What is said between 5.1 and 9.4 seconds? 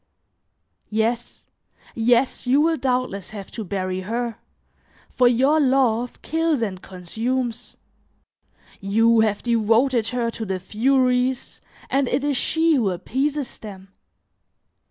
for your love kills and consumes; you